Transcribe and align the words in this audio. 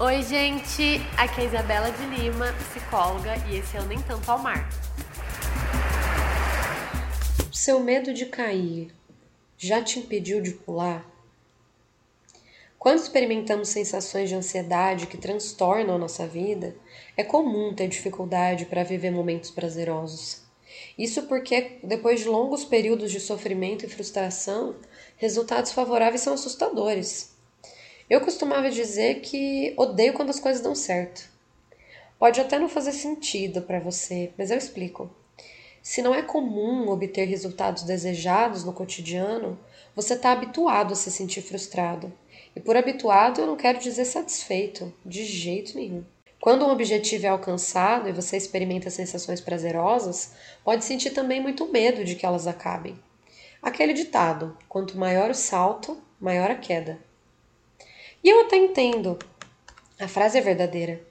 Oi, 0.00 0.22
gente! 0.24 1.00
Aqui 1.16 1.40
é 1.40 1.44
a 1.44 1.46
Isabela 1.46 1.90
de 1.92 2.04
Lima, 2.06 2.52
psicóloga, 2.54 3.36
e 3.48 3.58
esse 3.58 3.76
é 3.76 3.80
o 3.80 3.84
Nem 3.84 4.02
Tanto 4.02 4.28
ao 4.28 4.40
Mar. 4.40 4.68
Seu 7.52 7.78
medo 7.78 8.12
de 8.12 8.26
cair 8.26 8.92
já 9.56 9.80
te 9.80 10.00
impediu 10.00 10.42
de 10.42 10.50
pular? 10.50 11.08
Quando 12.76 12.98
experimentamos 12.98 13.68
sensações 13.68 14.28
de 14.28 14.34
ansiedade 14.34 15.06
que 15.06 15.16
transtornam 15.16 15.94
a 15.94 15.98
nossa 15.98 16.26
vida, 16.26 16.74
é 17.16 17.22
comum 17.22 17.72
ter 17.72 17.86
dificuldade 17.86 18.66
para 18.66 18.82
viver 18.82 19.12
momentos 19.12 19.52
prazerosos. 19.52 20.42
Isso 20.98 21.22
porque, 21.28 21.78
depois 21.84 22.18
de 22.18 22.26
longos 22.26 22.64
períodos 22.64 23.12
de 23.12 23.20
sofrimento 23.20 23.86
e 23.86 23.88
frustração, 23.88 24.74
resultados 25.16 25.70
favoráveis 25.70 26.22
são 26.22 26.34
assustadores. 26.34 27.33
Eu 28.08 28.20
costumava 28.20 28.70
dizer 28.70 29.20
que 29.20 29.72
odeio 29.76 30.12
quando 30.12 30.30
as 30.30 30.38
coisas 30.38 30.62
dão 30.62 30.74
certo. 30.74 31.26
Pode 32.18 32.40
até 32.40 32.58
não 32.58 32.68
fazer 32.68 32.92
sentido 32.92 33.62
para 33.62 33.80
você, 33.80 34.30
mas 34.36 34.50
eu 34.50 34.58
explico. 34.58 35.10
Se 35.82 36.02
não 36.02 36.14
é 36.14 36.22
comum 36.22 36.88
obter 36.88 37.24
resultados 37.24 37.82
desejados 37.82 38.62
no 38.62 38.72
cotidiano, 38.72 39.58
você 39.96 40.14
está 40.14 40.32
habituado 40.32 40.92
a 40.92 40.96
se 40.96 41.10
sentir 41.10 41.42
frustrado. 41.42 42.12
E 42.54 42.60
por 42.60 42.76
habituado 42.76 43.40
eu 43.40 43.46
não 43.46 43.56
quero 43.56 43.78
dizer 43.78 44.04
satisfeito, 44.04 44.92
de 45.04 45.24
jeito 45.24 45.76
nenhum. 45.76 46.04
Quando 46.40 46.66
um 46.66 46.70
objetivo 46.70 47.24
é 47.24 47.30
alcançado 47.30 48.08
e 48.08 48.12
você 48.12 48.36
experimenta 48.36 48.90
sensações 48.90 49.40
prazerosas, 49.40 50.32
pode 50.62 50.84
sentir 50.84 51.10
também 51.10 51.40
muito 51.40 51.66
medo 51.72 52.04
de 52.04 52.14
que 52.14 52.26
elas 52.26 52.46
acabem. 52.46 52.98
Aquele 53.62 53.94
ditado: 53.94 54.56
quanto 54.68 54.98
maior 54.98 55.30
o 55.30 55.34
salto, 55.34 55.96
maior 56.20 56.50
a 56.50 56.54
queda. 56.54 56.98
E 58.24 58.30
eu 58.30 58.40
até 58.40 58.56
entendo. 58.56 59.18
A 60.00 60.08
frase 60.08 60.38
é 60.38 60.40
verdadeira. 60.40 61.06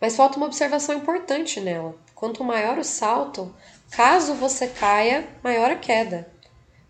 Mas 0.00 0.16
falta 0.16 0.38
uma 0.38 0.46
observação 0.46 0.96
importante 0.96 1.60
nela. 1.60 1.94
Quanto 2.14 2.42
maior 2.42 2.78
o 2.78 2.84
salto, 2.84 3.54
caso 3.90 4.32
você 4.32 4.66
caia, 4.68 5.28
maior 5.42 5.70
a 5.70 5.76
queda. 5.76 6.26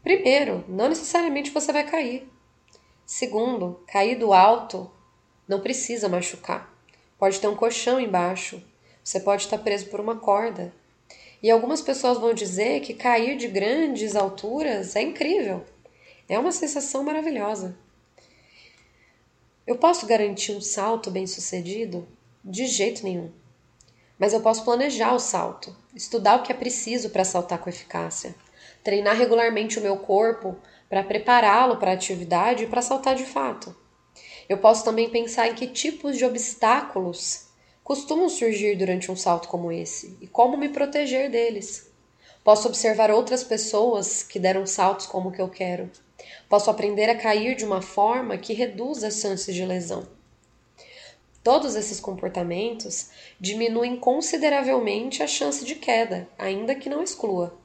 Primeiro, 0.00 0.64
não 0.68 0.88
necessariamente 0.88 1.50
você 1.50 1.72
vai 1.72 1.82
cair. 1.82 2.30
Segundo, 3.04 3.82
cair 3.88 4.16
do 4.16 4.32
alto 4.32 4.88
não 5.48 5.60
precisa 5.60 6.08
machucar. 6.08 6.72
Pode 7.18 7.40
ter 7.40 7.48
um 7.48 7.56
colchão 7.56 7.98
embaixo. 7.98 8.62
Você 9.02 9.18
pode 9.18 9.42
estar 9.42 9.58
preso 9.58 9.86
por 9.86 9.98
uma 9.98 10.16
corda. 10.16 10.72
E 11.42 11.50
algumas 11.50 11.82
pessoas 11.82 12.16
vão 12.16 12.32
dizer 12.32 12.80
que 12.80 12.94
cair 12.94 13.36
de 13.36 13.48
grandes 13.48 14.14
alturas 14.14 14.94
é 14.94 15.02
incrível. 15.02 15.64
É 16.28 16.38
uma 16.38 16.52
sensação 16.52 17.02
maravilhosa. 17.02 17.76
Eu 19.66 19.76
posso 19.76 20.06
garantir 20.06 20.52
um 20.52 20.60
salto 20.60 21.10
bem-sucedido? 21.10 22.06
De 22.44 22.66
jeito 22.66 23.02
nenhum. 23.02 23.32
Mas 24.18 24.34
eu 24.34 24.42
posso 24.42 24.62
planejar 24.62 25.14
o 25.14 25.18
salto, 25.18 25.74
estudar 25.94 26.36
o 26.36 26.42
que 26.42 26.52
é 26.52 26.54
preciso 26.54 27.08
para 27.08 27.24
saltar 27.24 27.58
com 27.58 27.70
eficácia, 27.70 28.34
treinar 28.82 29.16
regularmente 29.16 29.78
o 29.78 29.82
meu 29.82 29.96
corpo 29.96 30.54
para 30.86 31.02
prepará-lo 31.02 31.78
para 31.78 31.92
a 31.92 31.94
atividade 31.94 32.64
e 32.64 32.66
para 32.66 32.82
saltar 32.82 33.14
de 33.14 33.24
fato. 33.24 33.74
Eu 34.50 34.58
posso 34.58 34.84
também 34.84 35.08
pensar 35.08 35.48
em 35.48 35.54
que 35.54 35.66
tipos 35.66 36.18
de 36.18 36.26
obstáculos 36.26 37.46
costumam 37.82 38.28
surgir 38.28 38.76
durante 38.76 39.10
um 39.10 39.16
salto 39.16 39.48
como 39.48 39.72
esse 39.72 40.18
e 40.20 40.26
como 40.26 40.58
me 40.58 40.68
proteger 40.68 41.30
deles. 41.30 41.90
Posso 42.44 42.68
observar 42.68 43.10
outras 43.10 43.42
pessoas 43.42 44.22
que 44.22 44.38
deram 44.38 44.66
saltos 44.66 45.06
como 45.06 45.30
o 45.30 45.32
que 45.32 45.40
eu 45.40 45.48
quero 45.48 45.90
Posso 46.48 46.70
aprender 46.70 47.08
a 47.10 47.16
cair 47.16 47.56
de 47.56 47.64
uma 47.64 47.82
forma 47.82 48.38
que 48.38 48.52
reduza 48.52 49.08
as 49.08 49.20
chances 49.20 49.54
de 49.54 49.64
lesão. 49.64 50.06
Todos 51.42 51.74
esses 51.74 52.00
comportamentos 52.00 53.10
diminuem 53.38 53.96
consideravelmente 53.96 55.22
a 55.22 55.26
chance 55.26 55.64
de 55.64 55.74
queda, 55.74 56.28
ainda 56.38 56.74
que 56.74 56.88
não 56.88 57.02
exclua. 57.02 57.58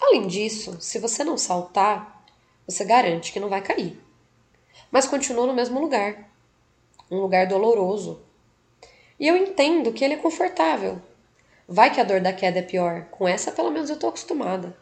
Além 0.00 0.26
disso, 0.26 0.80
se 0.80 0.98
você 0.98 1.22
não 1.22 1.36
saltar, 1.36 2.24
você 2.66 2.84
garante 2.84 3.32
que 3.32 3.40
não 3.40 3.48
vai 3.48 3.60
cair. 3.60 4.00
Mas 4.90 5.06
continua 5.06 5.46
no 5.46 5.52
mesmo 5.52 5.80
lugar 5.80 6.32
um 7.10 7.20
lugar 7.20 7.46
doloroso. 7.46 8.22
E 9.20 9.28
eu 9.28 9.36
entendo 9.36 9.92
que 9.92 10.02
ele 10.02 10.14
é 10.14 10.16
confortável. 10.16 11.00
Vai 11.68 11.92
que 11.92 12.00
a 12.00 12.04
dor 12.04 12.20
da 12.20 12.32
queda 12.32 12.60
é 12.60 12.62
pior, 12.62 13.04
com 13.10 13.28
essa 13.28 13.52
pelo 13.52 13.70
menos 13.70 13.90
eu 13.90 13.96
estou 13.96 14.08
acostumada. 14.08 14.74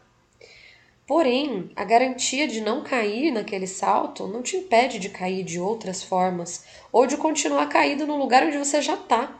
Porém, 1.10 1.72
a 1.74 1.82
garantia 1.82 2.46
de 2.46 2.60
não 2.60 2.84
cair 2.84 3.32
naquele 3.32 3.66
salto 3.66 4.28
não 4.28 4.44
te 4.44 4.56
impede 4.56 5.00
de 5.00 5.08
cair 5.08 5.42
de 5.42 5.58
outras 5.58 6.04
formas 6.04 6.64
ou 6.92 7.04
de 7.04 7.16
continuar 7.16 7.68
caído 7.68 8.06
no 8.06 8.16
lugar 8.16 8.46
onde 8.46 8.56
você 8.56 8.80
já 8.80 8.94
está, 8.94 9.36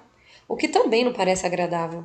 o 0.48 0.56
que 0.56 0.66
também 0.66 1.04
não 1.04 1.12
parece 1.12 1.46
agradável. 1.46 2.04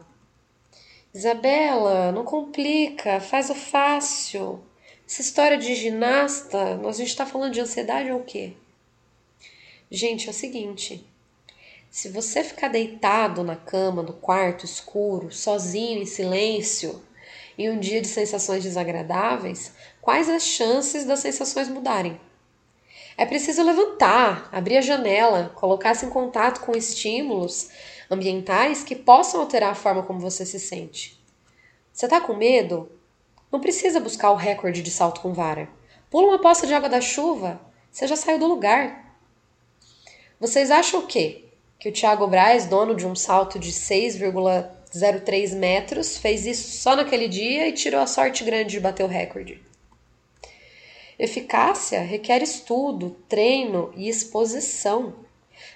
Isabela, 1.12 2.12
não 2.12 2.24
complica, 2.24 3.20
faz 3.20 3.50
o 3.50 3.56
fácil. 3.56 4.64
Essa 5.03 5.22
história 5.22 5.58
de 5.58 5.74
ginasta, 5.74 6.80
a 6.88 6.92
gente 6.92 7.08
está 7.08 7.26
falando 7.26 7.53
de 7.53 7.62
ansiedade 7.62 8.12
ou 8.12 8.20
o 8.20 8.24
quê? 8.24 8.53
Gente, 9.90 10.28
é 10.28 10.30
o 10.30 10.34
seguinte: 10.34 11.03
se 11.90 12.09
você 12.09 12.44
ficar 12.44 12.68
deitado 12.68 13.44
na 13.44 13.56
cama, 13.56 14.03
no 14.03 14.14
quarto 14.14 14.64
escuro, 14.64 15.32
sozinho, 15.32 16.03
em 16.03 16.06
silêncio, 16.06 17.02
em 17.58 17.70
um 17.70 17.80
dia 17.80 18.02
de 18.02 18.08
sensações 18.08 18.64
desagradáveis, 18.64 19.74
quais 20.02 20.30
as 20.30 20.44
chances 20.44 21.06
das 21.06 21.20
sensações 21.20 21.70
mudarem? 21.70 22.20
É 23.18 23.26
preciso 23.26 23.64
levantar, 23.64 24.50
abrir 24.52 24.78
a 24.78 24.82
janela, 24.82 25.52
colocar-se 25.56 26.06
em 26.06 26.10
contato 26.10 26.62
com 26.62 26.76
estímulos 26.76 27.70
ambientais 28.12 28.84
que 28.84 28.96
possam 28.96 29.40
alterar 29.40 29.72
a 29.72 29.76
forma 29.76 30.04
como 30.04 30.20
você 30.20 30.46
se 30.46 30.60
sente. 30.60 31.18
Você 31.94 32.06
está 32.08 32.20
com 32.20 32.36
medo? 32.36 32.92
Não 33.50 33.62
precisa 33.62 34.02
buscar 34.02 34.32
o 34.32 34.36
recorde 34.36 34.82
de 34.82 34.92
salto 34.92 35.22
com 35.22 35.34
vara. 35.34 35.70
Pula 36.10 36.28
uma 36.28 36.40
poça 36.40 36.68
de 36.68 36.74
água 36.74 36.90
da 36.90 37.00
chuva, 37.00 37.62
você 37.90 38.06
já 38.06 38.18
saiu 38.18 38.38
do 38.38 38.48
lugar. 38.48 39.16
Vocês 40.38 40.70
acham 40.70 41.00
o 41.00 41.08
quê? 41.08 41.46
Que 41.80 41.88
o 41.88 41.94
Thiago 41.94 42.28
Braz, 42.28 42.66
dono 42.66 42.94
de 42.94 43.08
um 43.08 43.16
salto 43.16 43.58
de 43.58 43.72
0,3 44.94 45.56
metros, 45.56 46.18
fez 46.18 46.46
isso 46.46 46.81
só 46.81 46.96
naquele 46.96 47.28
dia 47.28 47.68
e 47.68 47.73
tirou 47.73 48.01
a 48.01 48.07
sorte 48.07 48.44
grande 48.44 48.72
de 48.72 48.79
bater 48.79 49.03
o 49.03 49.07
recorde. 49.07 49.62
Eficácia 51.18 52.01
requer 52.01 52.44
estudo, 52.44 53.16
treino 53.29 53.94
e 53.96 54.09
exposição. 54.09 55.13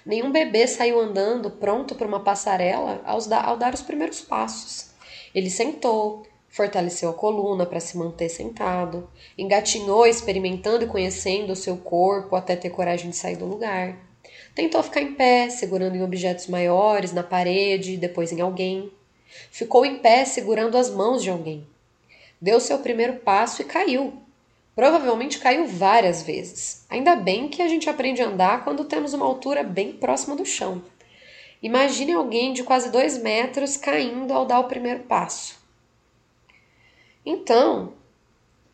Nenhum 0.04 0.30
bebê 0.30 0.66
saiu 0.66 1.00
andando 1.00 1.50
pronto 1.50 1.94
para 1.94 2.06
uma 2.06 2.20
passarela 2.20 3.00
ao 3.04 3.56
dar, 3.56 3.72
os 3.72 3.80
primeiros 3.80 4.20
passos. 4.20 4.90
Ele 5.34 5.48
sentou, 5.48 6.26
fortaleceu 6.48 7.08
a 7.08 7.14
coluna 7.14 7.64
para 7.64 7.80
se 7.80 7.96
manter 7.96 8.28
sentado, 8.28 9.08
engatinhou 9.38 10.06
experimentando 10.06 10.84
e 10.84 10.88
conhecendo 10.88 11.52
o 11.52 11.56
seu 11.56 11.76
corpo 11.76 12.36
até 12.36 12.54
ter 12.54 12.70
coragem 12.70 13.10
de 13.10 13.16
sair 13.16 13.36
do 13.36 13.46
lugar. 13.46 13.96
Tentou 14.54 14.82
ficar 14.82 15.00
em 15.00 15.14
pé, 15.14 15.48
segurando 15.48 15.96
em 15.96 16.02
objetos 16.02 16.48
maiores, 16.48 17.12
na 17.12 17.22
parede, 17.22 17.96
depois 17.96 18.32
em 18.32 18.40
alguém. 18.40 18.92
Ficou 19.50 19.84
em 19.84 19.98
pé 19.98 20.24
segurando 20.24 20.76
as 20.76 20.90
mãos 20.90 21.22
de 21.22 21.30
alguém. 21.30 21.66
Deu 22.40 22.60
seu 22.60 22.78
primeiro 22.78 23.16
passo 23.16 23.62
e 23.62 23.64
caiu. 23.64 24.14
Provavelmente 24.74 25.38
caiu 25.38 25.66
várias 25.66 26.22
vezes. 26.22 26.84
Ainda 26.88 27.16
bem 27.16 27.48
que 27.48 27.60
a 27.60 27.68
gente 27.68 27.90
aprende 27.90 28.22
a 28.22 28.28
andar 28.28 28.64
quando 28.64 28.84
temos 28.84 29.12
uma 29.12 29.26
altura 29.26 29.62
bem 29.62 29.92
próxima 29.92 30.36
do 30.36 30.46
chão. 30.46 30.82
Imagine 31.62 32.12
alguém 32.12 32.52
de 32.52 32.62
quase 32.62 32.90
dois 32.90 33.18
metros 33.18 33.76
caindo 33.76 34.32
ao 34.32 34.46
dar 34.46 34.60
o 34.60 34.68
primeiro 34.68 35.00
passo. 35.00 35.58
Então, 37.24 37.92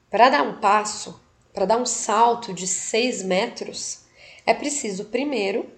para 0.09 0.29
dar 0.29 0.43
um 0.43 0.61
passo, 0.61 1.21
para 1.53 1.67
dar 1.67 1.79
um 1.79 1.87
salto 1.87 2.53
de 2.53 2.67
seis 2.67 3.23
metros, 3.23 4.05
é 4.47 4.55
preciso 4.55 5.07
primeiro 5.07 5.69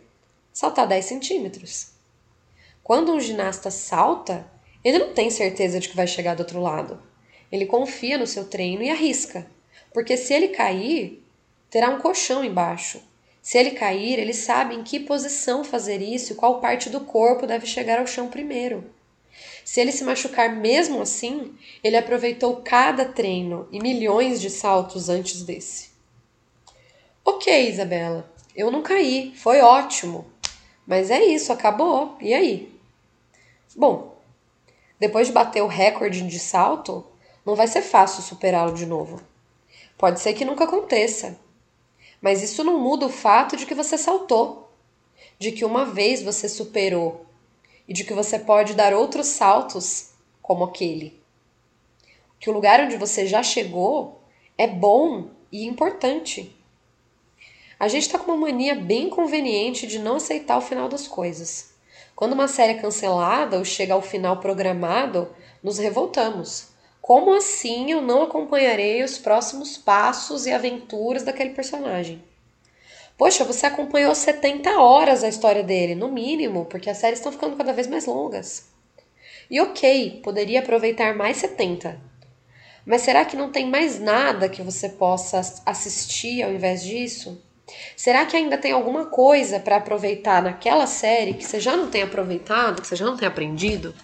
saltar 0.53 0.87
10 0.87 1.05
centímetros. 1.05 1.93
Quando 2.83 3.13
um 3.13 3.21
ginasta 3.21 3.71
salta, 3.71 4.45
ele 4.85 4.99
não 4.99 5.13
tem 5.13 5.31
certeza 5.31 5.81
de 5.81 5.89
que 5.89 5.97
vai 5.97 6.07
chegar 6.07 6.35
do 6.35 6.41
outro 6.41 6.61
lado. 6.61 7.03
Ele 7.51 7.67
confia 7.67 8.19
no 8.19 8.27
seu 8.27 8.45
treino 8.45 8.83
e 8.83 8.91
arrisca, 8.91 9.47
porque 9.93 10.17
se 10.17 10.33
ele 10.35 10.49
cair, 10.49 11.23
terá 11.71 11.91
um 11.91 11.99
colchão 11.99 12.45
embaixo. 12.45 13.01
Se 13.41 13.57
ele 13.57 13.71
cair, 13.71 14.19
ele 14.19 14.35
sabe 14.35 14.75
em 14.75 14.83
que 14.83 15.01
posição 15.01 15.65
fazer 15.65 16.03
isso 16.03 16.33
e 16.33 16.37
qual 16.37 16.61
parte 16.61 16.91
do 16.91 17.01
corpo 17.01 17.47
deve 17.47 17.67
chegar 17.67 17.99
ao 17.99 18.07
chão 18.07 18.29
primeiro. 18.29 18.85
Se 19.65 19.81
ele 19.81 19.93
se 19.93 20.05
machucar 20.05 20.55
mesmo 20.57 21.01
assim, 21.01 21.55
ele 21.83 21.97
aproveitou 21.97 22.57
cada 22.57 23.05
treino 23.05 23.69
e 23.71 23.81
milhões 23.81 24.41
de 24.41 24.51
saltos 24.51 25.09
antes 25.09 25.43
desse. 25.43 25.91
Ok, 27.25 27.69
Isabela, 27.69 28.31
eu 28.57 28.71
não 28.71 28.83
caí, 28.83 29.33
foi 29.37 29.61
ótimo. 29.61 30.27
Mas 30.87 31.11
é 31.11 31.23
isso, 31.25 31.53
acabou. 31.53 32.17
E 32.21 32.33
aí? 32.33 32.73
Bom, 33.77 34.18
depois 34.99 35.27
de 35.27 35.33
bater 35.33 35.63
o 35.63 35.67
recorde 35.67 36.23
de 36.23 36.39
salto, 36.39 37.05
não 37.45 37.55
vai 37.55 37.67
ser 37.67 37.83
fácil 37.83 38.23
superá-lo 38.23 38.75
de 38.75 38.85
novo. 38.87 39.21
Pode 39.97 40.21
ser 40.21 40.35
que 40.35 40.45
nunca 40.45 40.65
aconteça. 40.65 41.39
Mas 42.21 42.43
isso 42.43 42.65
não 42.65 42.81
muda 42.81 43.07
o 43.07 43.11
fato 43.11 43.57
de 43.57 43.65
que 43.65 43.75
você 43.75 43.97
saltou. 43.97 44.69
de 45.39 45.53
que 45.53 45.65
uma 45.65 45.85
vez 45.85 46.23
você 46.23 46.49
superou 46.49 47.27
e 47.87 47.93
de 47.93 48.05
que 48.05 48.13
você 48.13 48.39
pode 48.39 48.75
dar 48.75 48.93
outros 48.93 49.29
saltos 49.29 50.11
como 50.43 50.65
aquele. 50.65 51.21
Que 52.41 52.51
o 52.51 52.53
lugar 52.53 52.81
onde 52.81 52.97
você 52.97 53.27
já 53.27 53.43
chegou 53.43 54.21
é 54.57 54.67
bom 54.67 55.31
e 55.51 55.65
importante. 55.65 56.55
A 57.79 57.87
gente 57.87 58.03
está 58.03 58.19
com 58.19 58.33
uma 58.33 58.49
mania 58.49 58.75
bem 58.75 59.09
conveniente 59.09 59.87
de 59.87 59.99
não 59.99 60.17
aceitar 60.17 60.59
o 60.59 60.63
final 60.63 60.89
das 60.89 61.07
coisas. 61.07 61.73
Quando 62.19 62.33
uma 62.33 62.49
série 62.49 62.73
é 62.73 62.81
cancelada 62.81 63.59
ou 63.59 63.65
chega 63.65 63.95
ao 63.95 64.03
final 64.03 64.39
programado, 64.39 65.29
nos 65.63 65.79
revoltamos. 65.79 66.71
Como 67.01 67.33
assim 67.33 67.93
eu 67.93 68.03
não 68.03 68.25
acompanharei 68.25 69.05
os 69.05 69.19
próximos 69.19 69.79
passos 69.79 70.45
e 70.45 70.51
aventuras 70.51 71.23
daquele 71.23 71.51
personagem? 71.51 72.21
Poxa, 73.17 73.45
você 73.45 73.67
acompanhou 73.67 74.13
70 74.17 74.81
horas 74.81 75.23
a 75.23 75.29
história 75.29 75.63
dele, 75.63 75.95
no 75.95 76.11
mínimo, 76.11 76.65
porque 76.65 76.91
as 76.91 76.99
séries 76.99 77.21
estão 77.21 77.31
ficando 77.31 77.57
cada 77.57 77.73
vez 77.73 77.87
mais 77.87 78.05
longas. 78.05 78.67
E 79.49 79.61
ok, 79.61 80.21
poderia 80.21 80.59
aproveitar 80.59 81.15
mais 81.15 81.37
70. 81.37 82.01
Mas 82.85 83.03
será 83.03 83.25
que 83.25 83.37
não 83.37 83.53
tem 83.53 83.71
mais 83.71 84.01
nada 84.01 84.49
que 84.49 84.61
você 84.61 84.89
possa 84.89 85.41
assistir 85.65 86.43
ao 86.43 86.51
invés 86.51 86.83
disso? 86.83 87.41
Será 87.97 88.25
que 88.27 88.37
ainda 88.37 88.57
tem 88.57 88.73
alguma 88.73 89.07
coisa 89.07 89.61
para 89.61 89.77
aproveitar 89.77 90.43
naquela 90.43 90.87
série 90.87 91.35
que 91.35 91.45
você 91.45 91.61
já 91.61 91.77
não 91.77 91.89
tem 91.91 92.03
aproveitado, 92.03 92.81
que 92.81 92.89
você 92.89 92.97
já 92.97 93.05
não 93.05 93.17
tem 93.17 93.29
aprendido? 93.29 93.95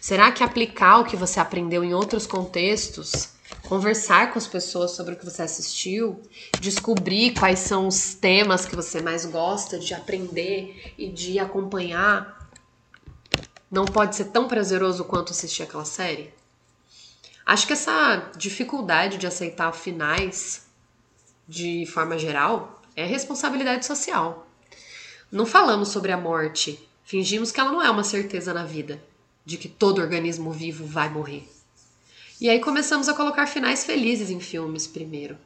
Será 0.00 0.30
que 0.30 0.44
aplicar 0.44 0.98
o 0.98 1.04
que 1.04 1.16
você 1.16 1.40
aprendeu 1.40 1.82
em 1.82 1.92
outros 1.92 2.26
contextos, 2.26 3.30
conversar 3.68 4.32
com 4.32 4.38
as 4.38 4.46
pessoas 4.46 4.92
sobre 4.92 5.14
o 5.14 5.16
que 5.16 5.24
você 5.24 5.42
assistiu, 5.42 6.22
descobrir 6.58 7.34
quais 7.34 7.58
são 7.58 7.88
os 7.88 8.14
temas 8.14 8.64
que 8.64 8.74
você 8.74 9.00
mais 9.00 9.26
gosta 9.26 9.78
de 9.78 9.92
aprender 9.94 10.94
e 10.96 11.08
de 11.08 11.38
acompanhar, 11.38 12.48
não 13.70 13.92
pode 13.92 14.16
ser 14.16 14.26
tão 14.26 14.48
prazeroso 14.48 15.04
quanto 15.04 15.32
assistir 15.32 15.64
aquela 15.64 15.84
série? 15.84 16.32
Acho 17.44 17.66
que 17.66 17.72
essa 17.72 18.30
dificuldade 18.36 19.18
de 19.18 19.26
aceitar 19.26 19.72
finais 19.72 20.66
de 21.46 21.86
forma 21.86 22.18
geral 22.18 22.77
é 22.98 23.04
responsabilidade 23.04 23.86
social. 23.86 24.48
Não 25.30 25.46
falamos 25.46 25.90
sobre 25.90 26.10
a 26.10 26.16
morte, 26.16 26.88
fingimos 27.04 27.52
que 27.52 27.60
ela 27.60 27.70
não 27.70 27.80
é 27.80 27.88
uma 27.88 28.02
certeza 28.02 28.52
na 28.52 28.64
vida 28.64 29.00
de 29.44 29.56
que 29.56 29.68
todo 29.68 30.00
organismo 30.00 30.50
vivo 30.50 30.84
vai 30.84 31.08
morrer. 31.08 31.48
E 32.40 32.50
aí 32.50 32.58
começamos 32.58 33.08
a 33.08 33.14
colocar 33.14 33.46
finais 33.46 33.84
felizes 33.84 34.30
em 34.30 34.40
filmes 34.40 34.88
primeiro. 34.88 35.38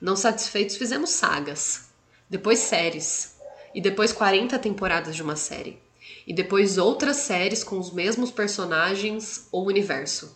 Não 0.00 0.16
satisfeitos, 0.16 0.76
fizemos 0.76 1.10
sagas, 1.10 1.90
depois 2.30 2.60
séries, 2.60 3.36
e 3.74 3.80
depois 3.80 4.10
40 4.10 4.58
temporadas 4.58 5.14
de 5.14 5.22
uma 5.22 5.36
série, 5.36 5.78
e 6.26 6.32
depois 6.32 6.78
outras 6.78 7.18
séries 7.18 7.62
com 7.62 7.78
os 7.78 7.90
mesmos 7.90 8.30
personagens 8.30 9.46
ou 9.52 9.66
universo. 9.66 10.34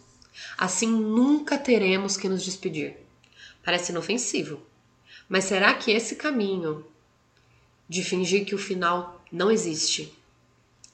Assim 0.59 0.89
nunca 0.89 1.56
teremos 1.56 2.19
que 2.19 2.29
nos 2.29 2.45
despedir. 2.45 2.99
Parece 3.65 3.93
inofensivo, 3.93 4.61
mas 5.31 5.44
será 5.44 5.73
que 5.73 5.93
esse 5.93 6.17
caminho 6.17 6.85
de 7.88 8.03
fingir 8.03 8.44
que 8.44 8.55
o 8.55 8.59
final 8.59 9.23
não 9.32 9.49
existe 9.50 10.12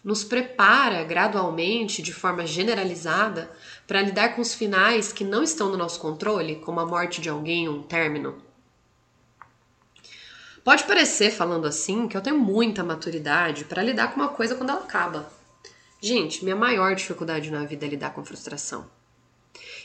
nos 0.04 0.22
prepara 0.22 1.02
gradualmente, 1.02 2.00
de 2.00 2.12
forma 2.12 2.46
generalizada, 2.46 3.50
para 3.88 4.02
lidar 4.02 4.36
com 4.36 4.40
os 4.40 4.54
finais 4.54 5.12
que 5.12 5.24
não 5.24 5.42
estão 5.42 5.68
no 5.68 5.76
nosso 5.76 5.98
controle, 5.98 6.56
como 6.56 6.78
a 6.78 6.86
morte 6.86 7.20
de 7.20 7.28
alguém 7.28 7.66
ou 7.68 7.78
um 7.78 7.82
término? 7.82 8.40
Pode 10.62 10.84
parecer, 10.84 11.32
falando 11.32 11.66
assim, 11.66 12.06
que 12.06 12.16
eu 12.16 12.20
tenho 12.20 12.38
muita 12.38 12.84
maturidade 12.84 13.64
para 13.64 13.82
lidar 13.82 14.12
com 14.12 14.20
uma 14.20 14.28
coisa 14.28 14.54
quando 14.54 14.70
ela 14.70 14.84
acaba. 14.84 15.28
Gente, 16.00 16.44
minha 16.44 16.54
maior 16.54 16.94
dificuldade 16.94 17.50
na 17.50 17.64
vida 17.64 17.84
é 17.84 17.88
lidar 17.88 18.10
com 18.10 18.24
frustração. 18.24 18.88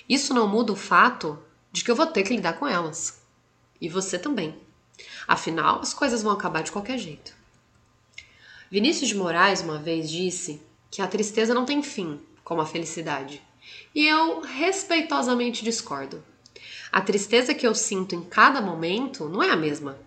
Isso 0.08 0.36
não 0.36 0.48
muda 0.48 0.74
o 0.74 0.76
fato 0.76 1.40
de 1.72 1.84
que 1.84 1.90
eu 1.90 1.96
vou 1.96 2.06
ter 2.06 2.22
que 2.22 2.36
lidar 2.36 2.54
com 2.54 2.68
elas. 2.68 3.21
E 3.82 3.90
você 3.90 4.20
também. 4.20 4.56
Afinal, 5.28 5.82
as 5.82 5.94
coisas 5.94 6.22
vão 6.22 6.32
acabar 6.32 6.62
de 6.62 6.72
qualquer 6.72 6.98
jeito. 6.98 7.34
Vinícius 8.70 9.10
de 9.10 9.16
Moraes 9.16 9.62
uma 9.62 9.80
vez 9.80 10.10
disse 10.10 10.62
que 10.90 11.02
a 11.02 11.08
tristeza 11.08 11.54
não 11.54 11.66
tem 11.66 11.82
fim, 11.82 12.22
como 12.44 12.62
a 12.62 12.66
felicidade. 12.66 13.42
E 13.94 14.08
eu 14.08 14.42
respeitosamente 14.42 15.64
discordo. 15.64 16.24
A 16.92 17.02
tristeza 17.02 17.54
que 17.54 17.66
eu 17.66 17.74
sinto 17.74 18.16
em 18.16 18.22
cada 18.22 18.62
momento 18.62 19.28
não 19.28 19.42
é 19.42 19.50
a 19.50 19.56
mesma. 19.56 19.98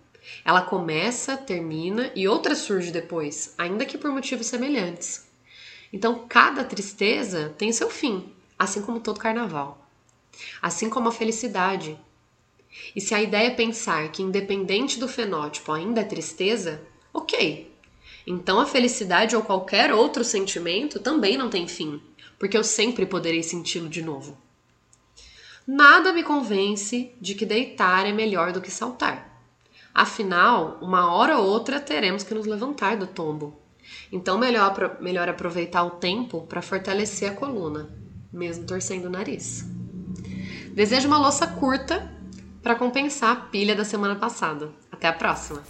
Ela 0.45 0.63
começa, 0.63 1.37
termina 1.37 2.11
e 2.15 2.29
outra 2.29 2.55
surge 2.55 2.91
depois, 2.91 3.55
ainda 3.59 3.85
que 3.85 3.99
por 3.99 4.11
motivos 4.11 4.47
semelhantes. 4.47 5.27
Então, 5.93 6.27
cada 6.29 6.65
tristeza 6.65 7.55
tem 7.57 7.73
seu 7.73 7.89
fim, 7.89 8.33
assim 8.59 8.83
como 8.83 9.01
todo 9.01 9.21
carnaval. 9.21 9.87
Assim 10.61 10.91
como 10.91 11.09
a 11.09 11.13
felicidade. 11.13 11.99
E 12.95 13.01
se 13.01 13.15
a 13.15 13.23
ideia 13.23 13.49
é 13.49 13.51
pensar 13.51 14.11
que, 14.11 14.23
independente 14.23 14.99
do 14.99 15.09
fenótipo, 15.09 15.73
ainda 15.73 16.01
é 16.01 16.05
tristeza, 16.05 16.83
ok, 17.13 17.73
então 18.27 18.59
a 18.59 18.67
felicidade 18.67 19.37
ou 19.37 19.43
qualquer 19.43 19.93
outro 19.93 20.25
sentimento 20.25 20.99
também 20.99 21.37
não 21.37 21.51
tem 21.51 21.69
fim, 21.69 22.01
porque 22.39 22.57
eu 22.57 22.65
sempre 22.65 23.05
poderei 23.05 23.43
senti-lo 23.43 23.89
de 23.89 24.03
novo. 24.03 24.37
Nada 25.67 26.13
me 26.13 26.23
convence 26.23 27.13
de 27.21 27.35
que 27.35 27.47
deitar 27.47 28.07
é 28.07 28.13
melhor 28.13 28.53
do 28.53 28.61
que 28.61 28.71
saltar. 28.71 29.33
Afinal, 29.95 30.79
uma 30.83 31.13
hora 31.15 31.39
ou 31.39 31.47
outra 31.47 31.81
teremos 31.81 32.23
que 32.23 32.35
nos 32.35 32.47
levantar 32.47 32.97
do 32.97 33.07
tombo. 33.07 33.59
Então, 34.11 34.39
melhor, 34.39 34.99
melhor 35.01 35.29
aproveitar 35.29 35.85
o 35.85 35.93
tempo 35.93 36.43
para 36.43 36.61
fortalecer 36.61 37.31
a 37.31 37.35
coluna, 37.35 37.89
mesmo 38.33 38.67
torcendo 38.67 39.07
o 39.07 39.11
nariz. 39.11 39.65
Desejo 40.73 41.07
uma 41.07 41.19
louça 41.19 41.47
curta 41.47 42.13
para 42.65 42.75
compensar 42.77 43.31
a 43.31 43.37
pilha 43.37 43.77
da 43.77 43.85
semana 43.85 44.17
passada. 44.17 44.71
Até 44.91 45.07
a 45.07 45.13
próxima! 45.13 45.63